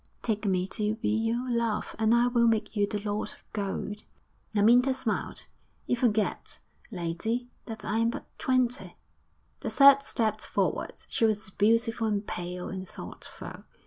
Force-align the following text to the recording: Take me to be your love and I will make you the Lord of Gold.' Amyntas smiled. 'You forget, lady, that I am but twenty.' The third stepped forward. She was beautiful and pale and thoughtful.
Take 0.23 0.45
me 0.45 0.67
to 0.69 0.95
be 0.95 1.15
your 1.15 1.47
love 1.51 1.95
and 1.99 2.11
I 2.15 2.25
will 2.25 2.47
make 2.47 2.75
you 2.75 2.87
the 2.87 2.97
Lord 2.97 3.29
of 3.33 3.43
Gold.' 3.53 4.01
Amyntas 4.55 4.97
smiled. 5.01 5.45
'You 5.85 5.95
forget, 5.95 6.57
lady, 6.89 7.51
that 7.67 7.85
I 7.85 7.99
am 7.99 8.09
but 8.09 8.25
twenty.' 8.39 8.97
The 9.59 9.69
third 9.69 10.01
stepped 10.01 10.41
forward. 10.41 10.93
She 11.07 11.23
was 11.23 11.51
beautiful 11.51 12.07
and 12.07 12.25
pale 12.25 12.67
and 12.67 12.89
thoughtful. 12.89 13.65